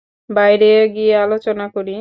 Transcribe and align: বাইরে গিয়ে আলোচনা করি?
বাইরে 0.29 0.65
গিয়ে 0.95 1.13
আলোচনা 1.17 1.65
করি? 1.67 1.89